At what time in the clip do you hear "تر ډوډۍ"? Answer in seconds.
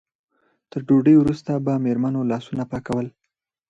0.69-1.15